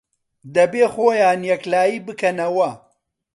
دەبێ 0.55 0.85
خۆیان 0.93 1.41
یەکلایی 1.51 2.03
بکەنەوە 2.05 2.69